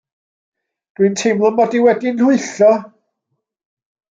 [0.99, 2.71] Dw i'n teimlo 'mod i wedi'n nhwyllo.